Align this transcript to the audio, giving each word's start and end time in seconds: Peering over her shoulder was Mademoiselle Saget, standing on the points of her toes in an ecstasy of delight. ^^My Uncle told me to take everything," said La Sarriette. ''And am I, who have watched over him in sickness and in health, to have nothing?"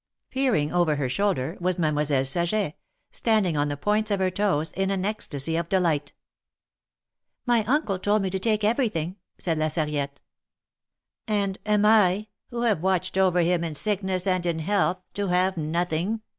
Peering 0.31 0.73
over 0.73 0.95
her 0.95 1.07
shoulder 1.07 1.55
was 1.61 1.77
Mademoiselle 1.77 2.25
Saget, 2.25 2.73
standing 3.11 3.55
on 3.55 3.67
the 3.67 3.77
points 3.77 4.09
of 4.09 4.19
her 4.19 4.31
toes 4.31 4.71
in 4.71 4.89
an 4.89 5.05
ecstasy 5.05 5.55
of 5.55 5.69
delight. 5.69 6.11
^^My 7.47 7.67
Uncle 7.67 7.99
told 7.99 8.23
me 8.23 8.31
to 8.31 8.39
take 8.39 8.63
everything," 8.63 9.17
said 9.37 9.59
La 9.59 9.67
Sarriette. 9.67 10.19
''And 11.27 11.57
am 11.67 11.85
I, 11.85 12.29
who 12.49 12.61
have 12.63 12.81
watched 12.81 13.15
over 13.15 13.41
him 13.41 13.63
in 13.63 13.75
sickness 13.75 14.25
and 14.25 14.43
in 14.47 14.57
health, 14.57 14.97
to 15.13 15.27
have 15.27 15.55
nothing?" 15.55 16.21